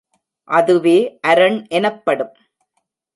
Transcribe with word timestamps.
அதுவே 0.47 0.95
அரண் 1.27 1.67
எனப்படும். 1.67 2.33